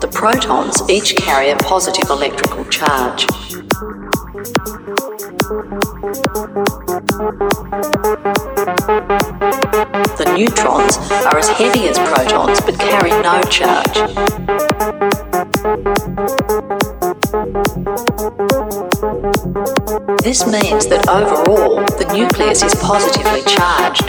[0.00, 3.26] The protons each carry a positive electrical charge.
[10.16, 10.96] The neutrons
[11.26, 14.43] are as heavy as protons but carry no charge.
[20.24, 24.08] This means that overall, the nucleus is positively charged.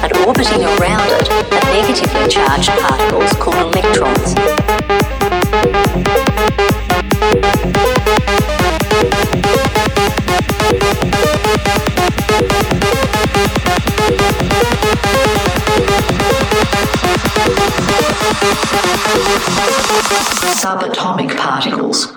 [0.00, 4.23] And orbiting around it are negatively charged particles called electrons.
[20.64, 22.13] Subatomic particles.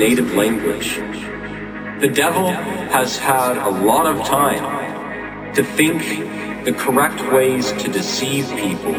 [0.00, 0.96] Native language.
[2.00, 6.00] The devil has had a lot of time to think
[6.64, 8.94] the correct ways to deceive people,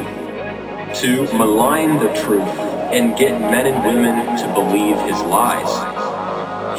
[1.02, 2.56] to malign the truth,
[2.94, 5.74] and get men and women to believe his lies.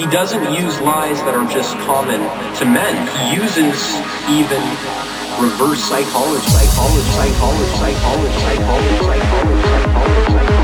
[0.01, 2.21] He doesn't use lies that are just common
[2.59, 2.95] to men.
[3.19, 3.75] He uses
[4.31, 4.63] even
[5.43, 10.62] reverse psychology, psychology, psychology, psychology, psychology, psychology, psychology.